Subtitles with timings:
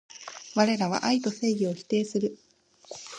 [0.55, 2.35] われらは愛と正義を否定する